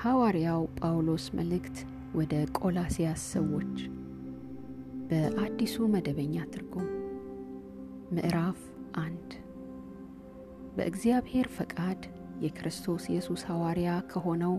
[0.00, 1.78] የሐዋርያው ጳውሎስ መልእክት
[2.14, 3.74] ወደ ቆላስያስ ሰዎች።
[5.08, 6.86] በአዲሱ መደበኛ ትርጉም።
[8.12, 8.60] ምዕራፍ
[9.02, 9.28] አንድ።
[10.76, 12.00] በእግዚአብሔር ፈቃድ
[12.40, 14.54] የክርስቶስ ኢየሱስ ሐዋርያ ከሆነው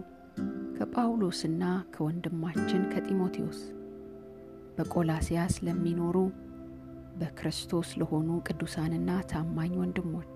[0.78, 1.64] ከጳውሎስና
[1.96, 3.62] ከወንድማችን ከጢሞቴዎስ።
[4.78, 6.18] በቆላስያስ ለሚኖሩ
[7.16, 10.36] በክርስቶስ ለሆኑ ቅዱሳንና ታማኝ ወንድሞች።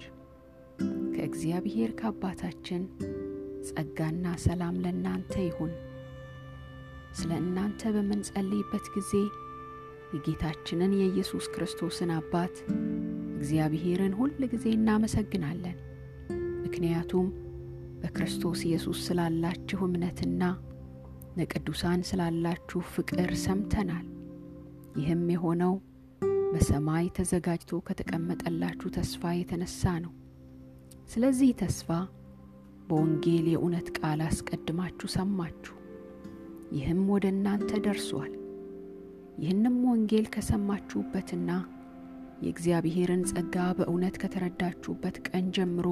[1.14, 2.82] ከእግዚአብሔር ከአባታችን
[3.70, 5.72] ጸጋና ሰላም ለእናንተ ይሁን።
[7.16, 9.12] ስለ እናንተ በምንጸልይበት ጊዜ
[10.16, 12.56] የጌታችንን የኢየሱስ ክርስቶስን አባት
[13.38, 15.78] እግዚአብሔርን ሁል ጊዜ እናመሰግናለን።
[16.66, 17.28] ምክንያቱም
[18.02, 20.44] በክርስቶስ ኢየሱስ ስላላችሁ እምነትና
[21.38, 24.06] ለቅዱሳን ስላላችሁ ፍቅር ሰምተናል።
[24.98, 25.74] ይህም የሆነው
[26.52, 30.14] በሰማይ ተዘጋጅቶ ከተቀመጠላችሁ ተስፋ የተነሳ ነው።
[31.10, 31.90] ስለዚህ ተስፋ
[32.88, 35.76] በወንጌል የእውነት ቃል አስቀድማችሁ ሰማችሁ፣
[36.76, 38.34] ይህም ወደ እናንተ ደርሷል።
[39.42, 41.50] ይህንም ወንጌል ከሰማችሁበትና
[42.44, 45.88] የእግዚአብሔርን ጸጋ በእውነት ከተረዳችሁበት ቀን ጀምሮ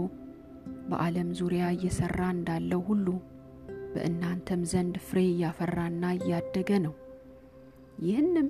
[0.90, 3.08] በዓለም ዙሪያ እየሠራ እንዳለው ሁሉ
[3.94, 6.94] በእናንተም ዘንድ ፍሬ እያፈራና እያደገ ነው።
[8.04, 8.48] ይህንም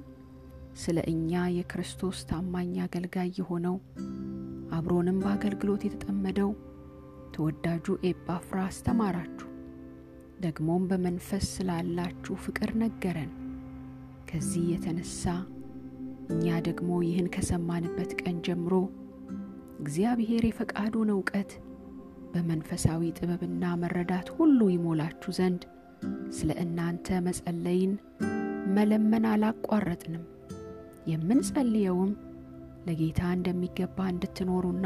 [0.75, 3.75] ስለ እኛ የክርስቶስ ታማኝ አገልጋይ የሆነው
[4.77, 6.51] አብሮንም በአገልግሎት የተጠመደው
[7.33, 9.49] ተወዳጁ ኤጳፍራ አስተማራችሁ።
[10.39, 13.31] ደግሞም በመንፈስ ስላላችሁ ፍቅር ነገረን።
[14.29, 15.23] ከዚህ የተነሳ
[16.33, 18.73] እኛ ደግሞ ይህን ከሰማንበት ቀን ጀምሮ
[19.79, 21.51] እግዚአብሔር የፈቃዱን እውቀት
[22.33, 25.63] በመንፈሳዊ ጥበብና መረዳት ሁሉ ይሞላችሁ ዘንድ
[26.37, 27.93] ስለ እናንተ መጸለይን
[28.75, 30.23] መለመን አላቋረጥንም።
[31.11, 32.11] የምንጸልየውም
[32.87, 34.85] ለጌታ እንደሚገባ እንድትኖሩና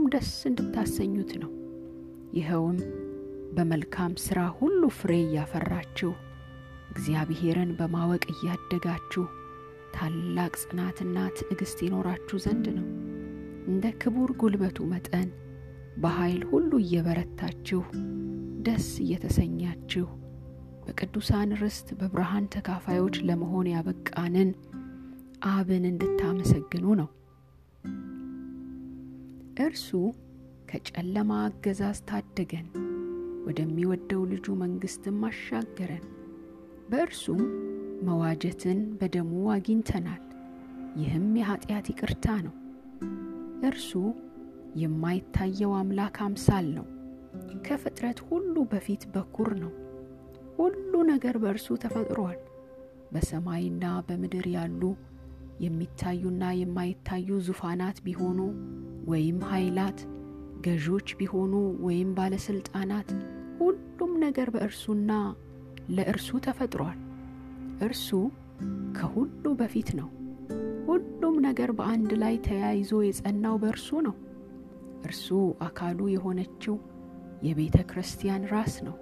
[0.00, 1.50] በሁሉም ደስ እንድታሰኙት ነው።
[2.36, 2.76] ይኸውም
[3.56, 6.10] በመልካም ሥራ ሁሉ ፍሬ እያፈራችሁ
[6.92, 9.24] እግዚአብሔርን በማወቅ እያደጋችሁ
[9.96, 12.86] ታላቅ ጽናትና ትዕግሥት ይኖራችሁ ዘንድ ነው።
[13.66, 15.28] እንደ ክቡር ጉልበቱ መጠን
[15.98, 17.82] በኃይል ሁሉ እየበረታችሁ
[18.66, 20.08] ደስ እየተሰኛችሁ
[20.86, 24.52] በቅዱሳን ርስት በብርሃን ተካፋዮች ለመሆን ያበቃንን
[25.50, 27.10] አብን እንድታመሰግኑ ነው።
[29.60, 29.88] እርሱ
[30.70, 32.66] ከጨለማ አገዛዝ ታደገን፣
[33.46, 36.04] ወደሚወደው ልጁ መንግሥትም አሻገረን።
[36.90, 37.42] በእርሱም
[38.06, 40.22] መዋጀትን በደሙ አግኝተናል።
[40.96, 42.54] ይህም የኀጢአት ይቅርታ ነው።
[43.68, 43.90] እርሱ
[44.80, 46.86] የማይታየው አምላክ አምሳል ነው።
[47.66, 49.72] ከፍጥረት ሁሉ በፊት በኩር ነው።
[50.58, 52.38] ሁሉ ነገር በእርሱ ተፈጥሯል።
[53.12, 54.82] በሰማይና በምድር ያሉ
[55.60, 58.38] የሚታዩና የማይታዩ ዙፋናት ቢሆኑ
[59.10, 59.98] ወይም ኃይላት፣
[60.64, 61.52] ገዦች ቢሆኑ
[61.84, 63.08] ወይም ባለሥልጣናት፣
[63.60, 65.10] ሁሉም ነገር በእርሱና
[65.96, 66.98] ለእርሱ ተፈጥሯል።
[67.82, 68.08] እርሱ
[68.96, 70.08] ከሁሉ በፊት ነው።
[70.88, 74.14] ሁሉም ነገር በአንድ ላይ ተያይዞ የጸናው በእርሱ ነው።
[75.04, 75.26] እርሱ
[75.66, 76.76] አካሉ የሆነችው
[77.42, 78.96] የቤተ ክርስቲያን ራስ ነው።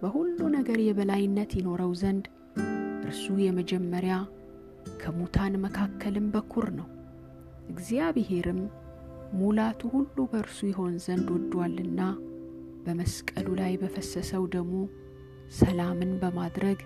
[0.00, 2.24] በሁሉ ነገር የበላይነት ይኖረው ዘንድ
[3.06, 4.14] እርሱ የመጀመሪያ
[5.00, 6.88] ከሙታን መካከልም በኩር ነው።
[7.70, 8.60] እግዚአብሔርም
[9.34, 12.00] ሙላቱ ሁሉ በእርሱ ይሆን ዘንድ ወዷልና
[12.84, 14.72] በመስቀሉ ላይ በፈሰሰው ደሙ
[15.54, 16.80] ሰላምን በማድረግ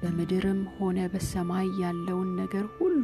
[0.00, 3.02] በምድርም ሆነ በሰማይ ያለውን ነገር ሁሉ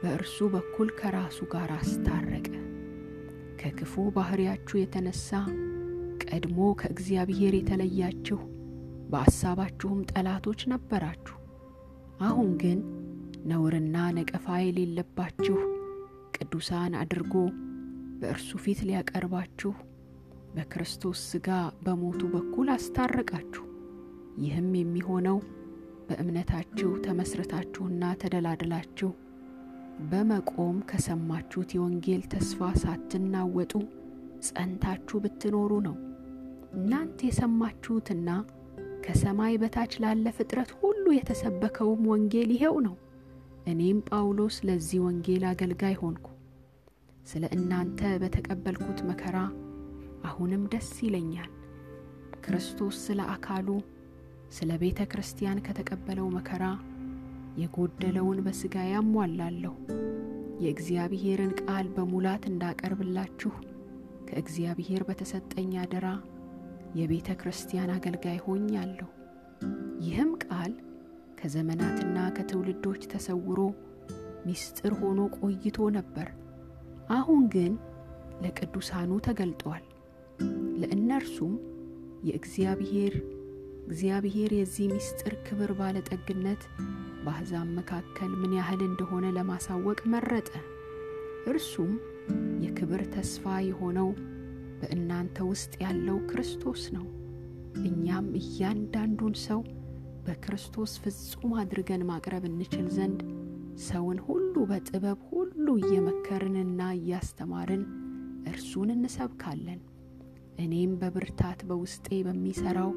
[0.00, 2.48] በእርሱ በኩል ከራሱ ጋር አስታረቀ።
[3.60, 5.30] ከክፉ ባሕርያችሁ የተነሳ
[6.24, 8.38] ቀድሞ ከእግዚአብሔር የተለያችሁ
[9.10, 11.36] በሐሳባችሁም ጠላቶች ነበራችሁ።
[12.20, 12.78] አሁን ግን
[13.46, 15.56] ነውርና ነቀፋ የሌለባችሁ
[16.36, 17.34] ቅዱሳን አድርጎ
[18.20, 19.72] በእርሱ ፊት ሊያቀርባችሁ
[20.54, 21.48] በክርስቶስ ሥጋ
[21.84, 23.64] በሞቱ በኩል አስታረቃችሁ።
[24.42, 25.38] ይህም የሚሆነው
[26.08, 29.10] በእምነታችሁ ተመስርታችሁና ተደላድላችሁ
[30.06, 33.72] በመቆም ከሰማችሁት የወንጌል ተስፋ ሳትናወጡ
[34.46, 35.96] ጸንታችሁ ብትኖሩ ነው።
[36.76, 38.30] እናንተ የሰማችሁትና
[39.06, 42.94] ከሰማይ በታች ላለ ፍጥረት ሁሉ የተሰበከውም ወንጌል ይሄው ነው።
[43.66, 46.26] እኔም ጳውሎስ ለዚህ ወንጌል አገልጋይ ሆንኩ።
[47.26, 49.36] ስለ እናንተ በተቀበልኩት መከራ
[50.28, 51.50] አሁንም ደስ ይለኛል።
[52.44, 53.68] ክርስቶስ ስለ አካሉ
[54.56, 56.64] ስለ ቤተ ክርስቲያን ከተቀበለው መከራ
[57.60, 59.74] የጎደለውን በሥጋ ያሟላለሁ።
[60.60, 63.52] የእግዚአብሔርን ቃል በሙላት እንዳቀርብላችሁ
[64.28, 66.06] ከእግዚአብሔር በተሰጠኝ አደራ
[66.96, 69.08] የቤተ ክርስቲያን አገልጋይ ሆኛለሁ።
[70.00, 70.72] ይህም ቃል
[71.38, 73.58] ከዘመናትና ከትውልዶች ተሰውሮ
[74.46, 76.28] ምስጢር ሆኖ ቆይቶ ነበር።
[77.10, 77.72] አሁን ግን
[78.42, 79.84] ለቅዱሳኑ ተገልጧል።
[80.80, 81.54] ለእነርሱም
[82.28, 83.14] የእግዚአብሔር
[83.86, 86.62] እግዚአብሔር የዚህ ምስጢር ክብር ባለጠግነት
[87.24, 90.50] በአሕዛብ መካከል ምን ያህል እንደሆነ ለማሳወቅ መረጠ።
[91.50, 91.92] እርሱም
[92.64, 94.08] የክብር ተስፋ የሆነው
[94.80, 97.06] በእናንተ ውስጥ ያለው ክርስቶስ ነው።
[97.84, 99.60] እኛም እያንዳንዱን ሰው
[100.26, 103.20] በክርስቶስ ፍጹም አድርገን ማቅረብ እንችል ዘንድ
[103.84, 107.82] ሰውን ሁሉ በጥበብ ሁሉ እየመከርንና እያስተማርን
[108.50, 109.80] እርሱን እንሰብካለን።
[110.58, 112.90] እኔም በብርታት በውስጤ በሚሠራው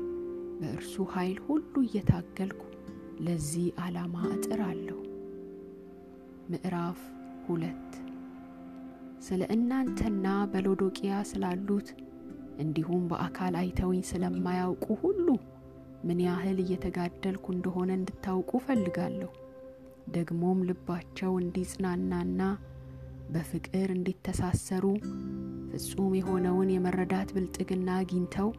[0.59, 2.61] በእርሱ ኃይል ሁሉ እየታገልኩ
[3.25, 4.97] ለዚህ ዓላማ እጥራለሁ።
[6.51, 6.99] ምዕራፍ
[7.47, 7.91] ሁለት
[9.21, 11.89] ስለ እናንተና በሎዶቅያ ስላሉት
[12.63, 15.27] እንዲሁም በአካል አይተውኝ ስለማያውቁ ሁሉ
[16.07, 19.29] ምን ያህል እየተጋደልኩ እንደሆነ እንድታውቁ ፈልጋለሁ።
[20.09, 22.41] ደግሞም ልባቸው እንዲጽናናና
[23.33, 24.85] በፍቅር እንዲተሳሰሩ
[25.71, 28.49] ፍጹም የሆነውን የመረዳት ብልጥግና አግኝተው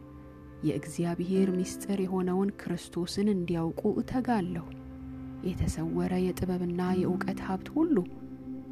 [0.63, 4.65] የእግዚአብሔር ምስጢር የሆነውን ክርስቶስን እንዲያውቁ እተጋለሁ።
[5.47, 7.95] የተሰወረ የጥበብና የእውቀት ሀብት ሁሉ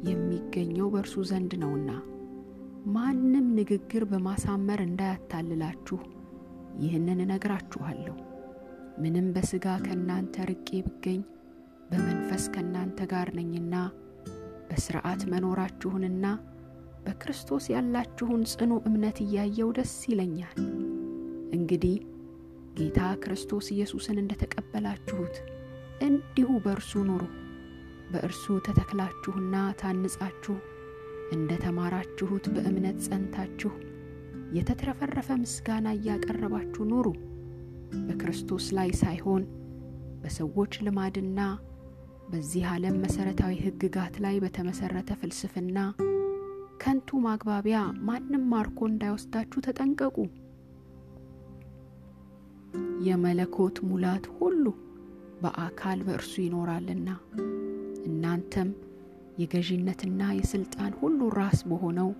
[0.08, 1.90] የሚገኘው በእርሱ ዘንድ ነውና
[2.94, 5.98] ማንም ንግግር በማሳመር እንዳያታልላችሁ
[6.80, 8.16] ይህንን እነግራችኋለሁ።
[9.02, 11.20] ምንም በሥጋ ከእናንተ ርቄ ብገኝ
[11.90, 13.74] በመንፈስ ከእናንተ ጋር ነኝና
[14.68, 16.26] በሥርዓት መኖራችሁንና
[17.04, 20.58] በክርስቶስ ያላችሁን ጽኑ እምነት እያየው ደስ ይለኛል።
[21.56, 21.96] እንግዲህ
[22.76, 25.36] ጌታ ክርስቶስ ኢየሱስን እንደ ተቀበላችሁት
[26.06, 27.22] እንዲሁ በእርሱ ኑሩ።
[28.12, 30.56] በእርሱ ተተክላችሁና ታንጻችሁ
[31.32, 33.72] እንደ ተማራችሁት በእምነት ጸንታችሁ
[34.52, 37.08] የተትረፈረፈ ምስጋና እያቀረባችሁ ኑሩ።
[38.06, 39.42] በክርስቶስ ላይ ሳይሆን
[40.22, 41.40] በሰዎች ልማድና
[42.30, 45.78] በዚህ ዓለም መሠረታዊ ሕግጋት ላይ በተመሠረተ ፍልስፍና
[46.82, 47.78] ከንቱ ማግባቢያ
[48.08, 50.16] ማንም ማርኮ እንዳይወስዳችሁ ተጠንቀቁ።
[53.06, 54.64] የመለኮት ሙላት ሁሉ
[55.42, 57.08] በአካል በእርሱ ይኖራልና
[58.10, 58.70] እናንተም
[59.40, 62.10] የገዢነትና የሥልጣን ሁሉ ራስ በሆነው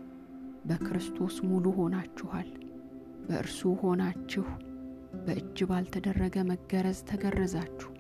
[0.69, 2.49] በክርስቶስ ሙሉ ሆናችኋል።
[3.26, 4.44] በእርሱ ሆናችሁ
[5.20, 7.90] በእጅ ባልተደረገ መገረዝ ተገረዛችሁ።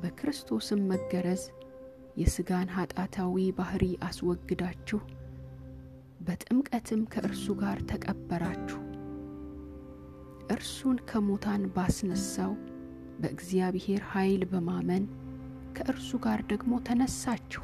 [0.00, 1.42] በክርስቶስም መገረዝ
[2.16, 5.00] የሥጋን ኃጢአታዊ ባሕሪ አስወግዳችሁ
[6.20, 8.80] በጥምቀትም ከእርሱ ጋር ተቀበራችሁ።
[10.54, 12.52] እርሱን ከሙታን ባስነሳው
[13.20, 15.04] በእግዚአብሔር ኃይል በማመን
[15.76, 17.62] ከእርሱ ጋር ደግሞ ተነሳችሁ።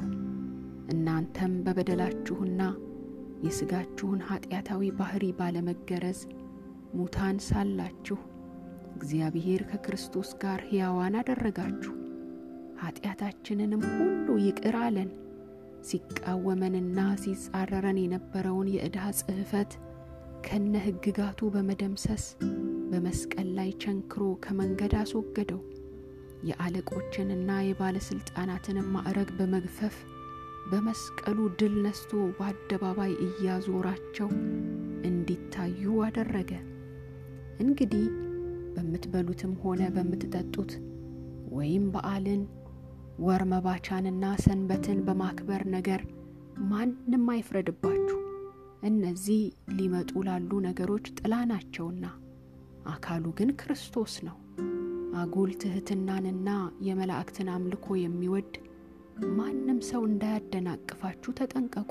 [0.93, 2.61] እናንተም በበደላችሁና
[3.43, 6.19] የሥጋችሁን ኃጢአታዊ ባሕሪ ባለመገረዝ
[6.95, 8.17] ሙታን ሳላችሁ
[9.01, 11.93] እግዚአብሔር ከክርስቶስ ጋር ሕያዋን አደረጋችሁ።
[12.81, 15.09] ኃጢአታችንንም ሁሉ ይቅር አለን።
[15.89, 19.71] ሲቃወመንና ሲጻረረን የነበረውን የዕዳ ጽሕፈት
[20.45, 22.23] ከነ ሕግጋቱ በመደምሰስ
[22.91, 25.61] በመስቀል ላይ ቸንክሮ ከመንገድ አስወገደው።
[26.49, 29.95] የአለቆችንና የባለሥልጣናትንም ማዕረግ በመግፈፍ
[30.71, 34.29] በመስቀሉ ድል ነስቶ በአደባባይ እያዞራቸው
[35.09, 36.51] እንዲታዩ አደረገ።
[37.59, 38.05] እንግዲህ
[38.73, 40.71] በምትበሉትም ሆነ በምትጠጡት
[41.53, 42.41] ወይም በዓልን፣
[43.19, 46.01] ወር መባቻንና ሰንበትን በማክበር ነገር
[46.71, 48.17] ማንም አይፍረድባችሁ።
[48.89, 49.41] እነዚህ
[49.77, 52.05] ሊመጡ ላሉ ነገሮች ጥላ ናቸውና
[52.91, 54.37] አካሉ ግን ክርስቶስ ነው።
[55.21, 56.49] አጉል ትሕትናንና
[56.87, 58.53] የመላእክትን አምልኮ የሚወድ
[59.37, 61.89] ማንም ሰው እንዳያደናቅፋችሁ ተጠንቀቁ።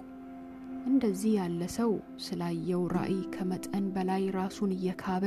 [0.90, 1.90] እንደዚህ ያለ ሰው
[2.24, 5.24] ስላየው ራእይ ከመጠን በላይ ራሱን እየካበ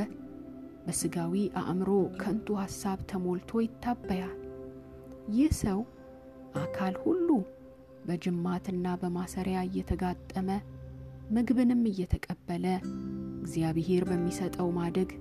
[0.85, 1.89] በሥጋዊ አእምሮ
[2.21, 4.37] ከንቱ ሐሳብ ተሞልቶ ይታበያል።
[5.35, 5.79] ይህ ሰው
[6.63, 7.27] አካል ሁሉ
[8.07, 10.49] በጅማትና በማሰሪያ እየተጋጠመ
[11.33, 12.65] ምግብንም እየተቀበለ
[13.39, 15.11] እግዚአብሔር በሚሰጠው ማደግ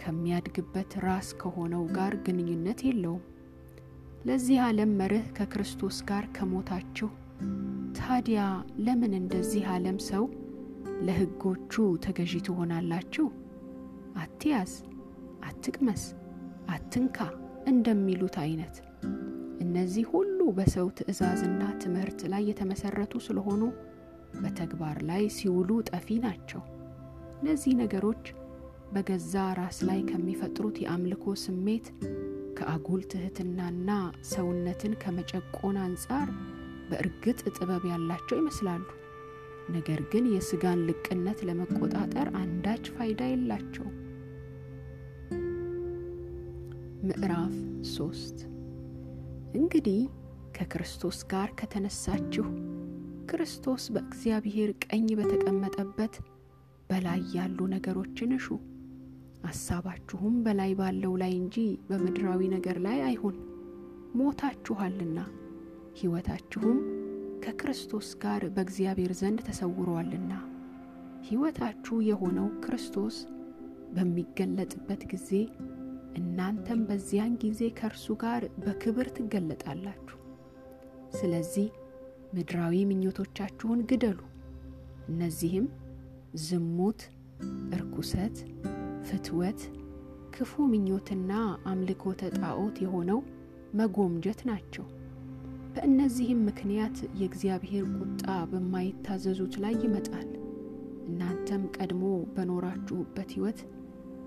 [0.00, 3.24] ከሚያድግበት ራስ ከሆነው ጋር ግንኙነት የለውም።
[4.28, 7.08] ለዚህ ዓለም መርህ ከክርስቶስ ጋር ከሞታችሁ
[7.98, 8.40] ታዲያ
[8.78, 10.24] ለምን እንደዚህ ዓለም ሰው
[11.06, 11.72] ለሕጎቹ
[12.04, 13.26] ተገዢ ትሆናላችሁ?
[14.18, 14.72] አትያዝ፣
[15.48, 16.02] አትቅመስ፣
[16.70, 17.18] አትንካ
[17.68, 18.76] እንደሚሉት አይነት
[19.64, 23.62] እነዚህ ሁሉ በሰው ትእዛዝና ትምህርት ላይ የተመሰረቱ ስለሆኑ
[24.38, 26.62] በተግባር ላይ ሲውሉ ጠፊ ናቸው።
[27.38, 28.24] እነዚህ ነገሮች
[28.94, 31.86] በገዛ ራስ ላይ ከሚፈጥሩት የአምልኮ ስሜት
[32.58, 33.90] ከአጉል ትሕትናና
[34.30, 36.28] ሰውነትን ከመጨቆን አንጻር
[36.90, 38.86] በእርግጥ ጥበብ ያላቸው ይመስላሉ።
[39.70, 43.88] ነገር ግን የሥጋን ልቅነት ለመቆጣጠር አንዳች ፋይዳ የላቸው።
[47.00, 47.52] ምዕራፍ
[47.90, 48.38] ሶስት
[49.54, 50.00] እንግዲህ
[50.56, 52.46] ከክርስቶስ ጋር ከተነሳችሁ
[53.30, 56.14] ክርስቶስ በእግዚአብሔር ቀኝ በተቀመጠበት
[56.90, 58.46] በላይ ያሉ ነገሮችን እሹ።
[59.44, 61.56] ሐሳባችሁም በላይ ባለው ላይ እንጂ
[61.88, 63.36] በምድራዊ ነገር ላይ አይሁን።
[64.18, 65.18] ሞታችኋልና
[66.00, 66.78] ሕይወታችሁም
[67.44, 70.32] ከክርስቶስ ጋር በእግዚአብሔር ዘንድ ተሰውሯልና።
[71.28, 73.16] ሕይወታችሁ የሆነው ክርስቶስ
[73.94, 75.30] በሚገለጥበት ጊዜ
[76.18, 80.16] እናንተም በዚያን ጊዜ ከእርሱ ጋር በክብር ትገለጣላችሁ።
[81.18, 81.66] ስለዚህ
[82.34, 84.18] ምድራዊ ምኞቶቻችሁን ግደሉ።
[85.08, 85.66] እነዚህም
[86.44, 87.00] ዝሙት፣
[87.72, 88.36] እርኩሰት፣
[89.06, 89.60] ፍትወት፣
[90.34, 91.32] ክፉ ምኞትና
[91.70, 93.20] አምልኮተ ጣዖት የሆነው
[93.74, 94.84] መጎምጀት ናቸው።
[95.74, 98.22] በእነዚህም ምክንያት የእግዚአብሔር ቁጣ
[98.52, 100.28] በማይታዘዙት ላይ ይመጣል።
[101.08, 103.60] እናንተም ቀድሞ በኖራችሁበት ሕይወት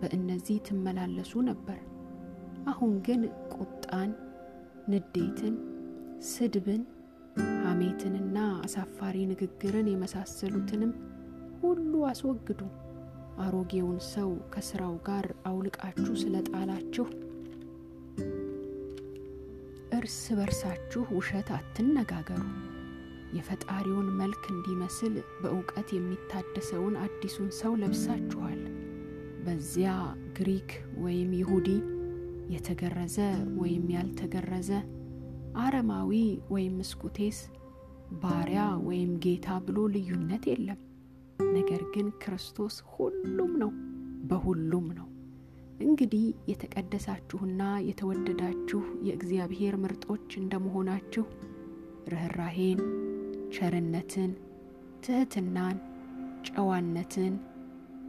[0.02, 1.80] በእነዚህ ትመላለሱ ነበር።
[2.72, 3.22] አሁን ግን
[3.56, 4.12] ቁጣን፣
[4.92, 5.56] ንዴትን፣
[6.30, 6.82] ስድብን፣
[7.64, 10.92] ሐሜትንና አሳፋሪ ንግግርን የመሳሰሉትንም
[11.62, 12.62] ሁሉ አስወግዱ።
[13.42, 17.06] አሮጌውን ሰው ከስራው ጋር አውልቃችሁ ስለ ጣላችሁ
[19.98, 22.44] እርስ በርሳችሁ ውሸት አትነጋገሩ።
[23.34, 28.62] የፈጣሪውን መልክ እንዲመስል በእውቀት የሚታደሰውን አዲሱን ሰው ለብሳችኋል።
[29.44, 29.92] በዚያ
[30.38, 31.68] ግሪክ ወይም ይሁዲ፣
[32.54, 33.18] የተገረዘ
[33.58, 34.70] ወይም ያልተገረዘ፣
[35.62, 36.12] አረማዊ
[36.54, 37.40] ወይም እስኩቴስ፣
[38.22, 40.80] ባሪያ ወይም ጌታ ብሎ ልዩነት የለም።
[41.54, 43.72] ነገር ግን ክርስቶስ ሁሉም ነው፣
[44.30, 45.08] በሁሉም ነው።
[45.82, 51.26] እንግዲህ የተቀደሳችሁና የተወደዳችሁ የእግዚአብሔር ምርጦች እንደመሆናችሁ
[52.12, 52.82] ርኅራሄን፣
[53.56, 54.32] ቸርነትን፣
[55.06, 55.78] ትሕትናን፣
[56.50, 57.34] ጨዋነትን፣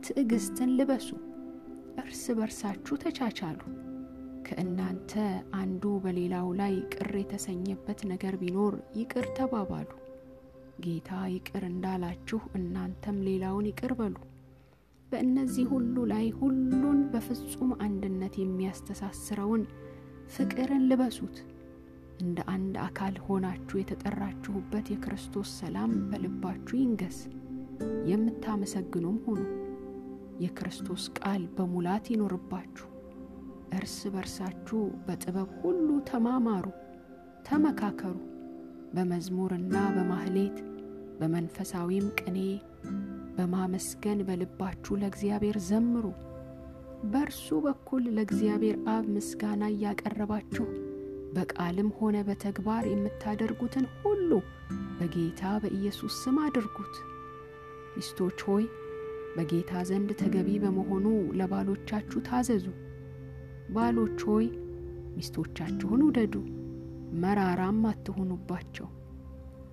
[0.05, 1.09] ትዕግስትን ልበሱ።
[2.03, 3.61] እርስ በርሳችሁ ተቻቻሉ።
[4.47, 5.13] ከእናንተ
[5.59, 9.91] አንዱ በሌላው ላይ ቅር የተሰኘበት ነገር ቢኖር ይቅር ተባባሉ።
[10.85, 14.17] ጌታ ይቅር እንዳላችሁ እናንተም ሌላውን ይቅር በሉ።
[15.07, 19.65] በእነዚህ ሁሉ ላይ ሁሉን በፍጹም አንድነት የሚያስተሳስረውን
[20.35, 21.39] ፍቅርን ልበሱት።
[22.23, 27.19] እንደ አንድ አካል ሆናችሁ የተጠራችሁበት የክርስቶስ ሰላም በልባችሁ ይንገስ።
[28.11, 29.41] የምታመሰግኑም ሁኑ።
[30.41, 32.89] የክርስቶስ ቃል በሙላት ይኖርባችሁ።
[33.73, 36.67] እርስ በርሳችሁ በጥበብ ሁሉ ተማማሩ፣
[37.49, 38.17] ተመካከሩ።
[38.95, 40.59] በመዝሙርና በማህሌት
[41.21, 42.39] በመንፈሳዊም ቅኔ
[43.37, 46.07] በማመስገን በልባችሁ ለእግዚአብሔር ዘምሩ።
[47.05, 50.67] በእርሱ በኩል ለእግዚአብሔር አብ ምስጋና እያቀረባችሁ
[51.37, 54.31] በቃልም ሆነ በተግባር የምታደርጉትን ሁሉ
[54.99, 56.95] በጌታ በኢየሱስ ስም አድርጉት።
[57.95, 58.65] ሚስቶች ሆይ
[59.35, 61.07] በጌታ ዘንድ ተገቢ በመሆኑ
[61.39, 62.67] ለባሎቻችሁ ታዘዙ።
[63.75, 64.47] ባሎች ሆይ
[65.15, 66.35] ሚስቶቻችሁን ውደዱ፣
[67.23, 68.89] መራራም አትሁኑባቸው።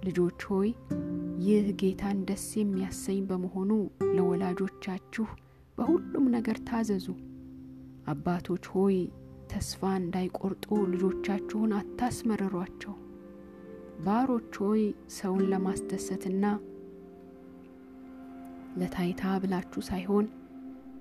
[0.06, 0.70] ልጆች ሆይ
[1.46, 3.72] ይህ ጌታን ደስ የሚያሰኝ በመሆኑ
[4.16, 5.28] ለወላጆቻችሁ
[5.78, 7.08] በሁሉም ነገር ታዘዙ።
[8.08, 8.98] አባቶች ሆይ
[9.52, 12.96] ተስፋ እንዳይቆርጡ ልጆቻችሁን አታስመርሯቸው።
[14.06, 14.82] ባሮች ሆይ
[15.16, 16.44] ሰውን ለማስደሰትና
[18.80, 20.26] ለታይታ ብላችሁ ሳይሆን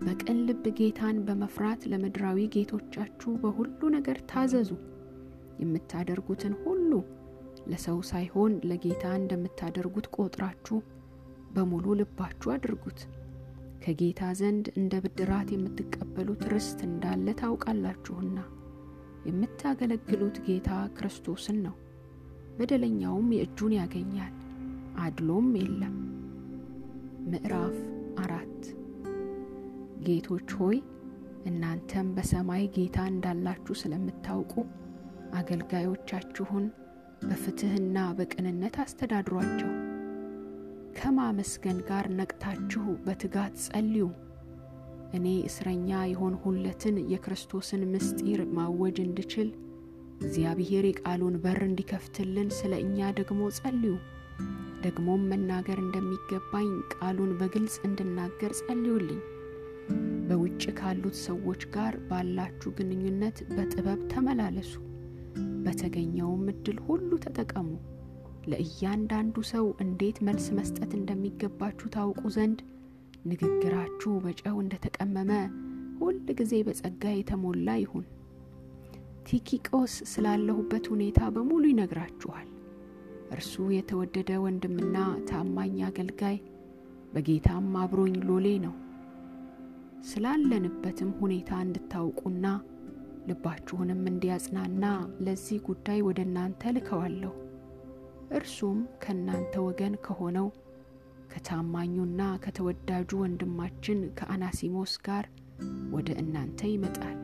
[0.00, 4.70] በቅን ልብ ጌታን በመፍራት ለምድራዊ ጌቶቻችሁ በሁሉ ነገር ታዘዙ።
[5.62, 6.90] የምታደርጉትን ሁሉ
[7.68, 10.76] ለሰው ሳይሆን ለጌታ እንደምታደርጉት ቆጥራችሁ
[11.54, 13.00] በሙሉ ልባችሁ አድርጉት።
[13.82, 18.38] ከጌታ ዘንድ እንደ ብድራት የምትቀበሉት ርስት እንዳለ ታውቃላችሁና።
[19.28, 21.74] የምታገለግሉት ጌታ ክርስቶስን ነው።
[22.58, 24.34] በደለኛውም የእጁን ያገኛል፣
[24.98, 25.96] አድሎም የለም።
[27.30, 27.76] ምዕራፍ
[28.22, 28.60] አራት
[30.04, 30.78] ጌቶች ሆይ
[31.46, 34.52] እናንተም በሰማይ ጌታ እንዳላችሁ ስለምታውቁ
[35.38, 36.66] አገልጋዮቻችሁን
[37.22, 39.70] በፍትሕና በቅንነት አስተዳድሯቸው።
[40.98, 44.06] ከማመስገን ጋር ነቅታችሁ በትጋት ጸልዩ።
[45.14, 49.50] እኔ እስረኛ የሆንሁለትን የክርስቶስን ምስጢር ማወጅ እንድችል
[50.20, 53.92] እግዚአብሔር የቃሉን በር እንዲከፍትልን ስለ እኛ ደግሞ ጸልዩ።
[54.82, 59.20] ደግሞም መናገር እንደሚገባኝ ቃሉን በግልጽ እንድናገር ጸልዩልኝ።
[60.28, 64.72] በውጭ ካሉት ሰዎች ጋር ባላችሁ ግንኙነት በጥበብ ተመላለሱ።
[65.64, 67.70] በተገኘውም እድል ሁሉ ተጠቀሙ።
[68.50, 72.60] ለእያንዳንዱ ሰው እንዴት መልስ መስጠት እንደሚገባችሁ ታውቁ ዘንድ
[73.28, 75.32] ንግግራችሁ በጨው እንደተቀመመ
[76.00, 78.06] ሁል ጊዜ በጸጋ የተሞላ ይሁን።
[79.28, 82.46] ቲኪቆስ ስላለሁበት ሁኔታ በሙሉ ይነግራችኋል።
[83.32, 84.96] እርሱ የተወደደ ወንድምና
[85.28, 86.36] ታማኝ አገልጋይ
[87.12, 88.74] በጌታም አብሮኝ ሎሌ ነው።
[90.08, 92.46] ስላለንበትም ሁኔታ እንድታውቁና
[93.28, 94.84] ልባችሁንም እንዲያጽናና
[95.24, 97.32] ለዚህ ጉዳይ ወደ እናንተ ልከዋለሁ።
[98.38, 100.48] እርሱም ከእናንተ ወገን ከሆነው
[101.32, 105.24] ከታማኙና ከተወዳጁ ወንድማችን ከአናሲሞስ ጋር
[105.92, 107.16] ወደ እናንተ ይመጣል።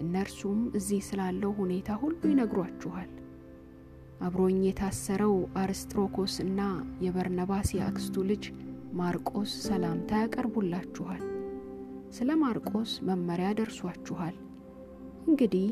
[0.00, 3.10] እነርሱም እዚህ ስላለው ሁኔታ ሁሉ ይነግሯችኋል።
[4.20, 6.60] አብሮኝ የታሰረው አርስጥሮኮስ እና
[7.04, 8.44] የበርነባስ የአክስቱ ልጅ
[8.98, 11.22] ማርቆስ ሰላምታ ያቀርቡላችኋል።
[12.12, 14.36] ስለ ማርቆስ መመሪያ ደርሷችኋል።
[15.26, 15.66] እንግዲህ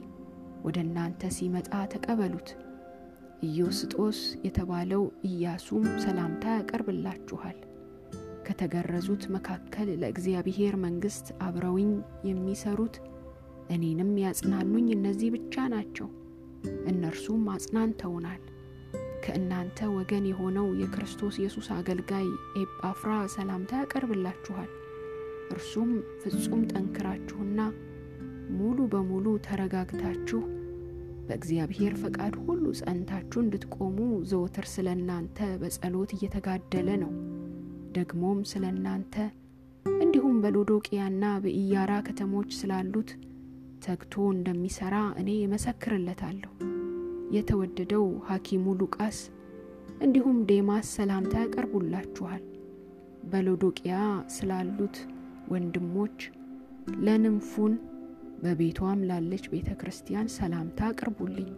[0.64, 2.48] ወደ እናንተ ሲመጣ ተቀበሉት።
[3.44, 7.58] ኢዮስጦስ የተባለው ኢያሱም ሰላምታ ያቀርብላችኋል።
[8.48, 11.90] ከተገረዙት መካከል ለእግዚአብሔር መንግሥት አብረውኝ
[12.28, 12.96] የሚሰሩት
[13.70, 16.08] እኔንም ያጽናኑኝ እነዚህ ብቻ ናቸው።
[16.90, 18.42] እነርሱም አጽናንተውናል።
[19.24, 22.26] ከእናንተ ወገን የሆነው የክርስቶስ ኢየሱስ አገልጋይ
[22.60, 24.70] ኤጳፍራ ሰላምታ ያቀርብላችኋል።
[25.50, 25.90] እርሱም
[26.22, 27.60] ፍጹም ጠንክራችሁና
[28.58, 30.40] ሙሉ በሙሉ ተረጋግታችሁ
[31.28, 33.96] በእግዚአብሔር ፈቃድ ሁሉ ጸንታችሁ እንድትቆሙ
[34.30, 37.12] ዘወትር ስለ እናንተ በጸሎት እየተጋደለ ነው።
[37.98, 39.14] ደግሞም ስለ እናንተ
[39.86, 43.10] እንዲሁም በሎዶቅያና በኢያራ ከተሞች ስላሉት
[43.82, 46.52] ተግቶ እንደሚሠራ እኔ እመሰክርለታለሁ።
[47.36, 49.18] የተወደደው ሐኪሙ ሉቃስ
[50.02, 52.42] እንዲሁም ዴማስ ሰላምታ ያቀርቡላችኋል።
[53.30, 53.94] በሎዶቅያ
[54.34, 54.96] ስላሉት
[55.52, 56.18] ወንድሞች
[57.06, 57.74] ለንምፉን
[58.42, 61.48] በቤቷም ላለች ቤተ ክርስቲያን ሰላምታ አቅርቡልኝ።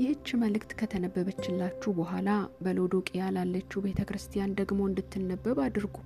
[0.00, 2.28] ይህች መልእክት ከተነበበችላችሁ በኋላ
[2.64, 5.96] በሎዶቅያ ላለችው ቤተ ክርስቲያን ደግሞ እንድትነበብ አድርጉ።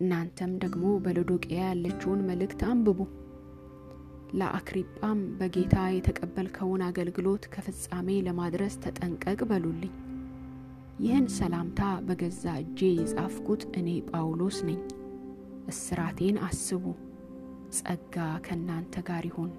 [0.00, 3.00] እናንተም ደግሞ በሎዶቅያ ያለችውን መልእክት አንብቡ።
[4.32, 9.94] ለአክሪጳም በጌታ የተቀበልከውን አገልግሎት ከፍጻሜ ለማድረስ ተጠንቀቅ በሉልኝ።
[11.00, 14.80] ይህን ሰላምታ በገዛ እጄ የጻፍኩት እኔ ጳውሎስ ነኝ።
[15.70, 16.84] እስራቴን አስቡ።
[17.76, 18.16] ጸጋ
[18.46, 19.50] ከእናንተ ጋር ይሁን።